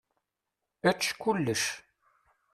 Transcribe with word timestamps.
Ečč 0.89 1.03
kullec. 1.21 1.63